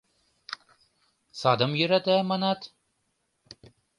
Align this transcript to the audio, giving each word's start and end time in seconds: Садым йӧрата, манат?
Садым 1.39 1.71
йӧрата, 1.79 2.15
манат? 2.29 2.61